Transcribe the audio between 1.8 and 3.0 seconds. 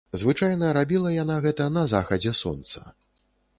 захадзе сонца.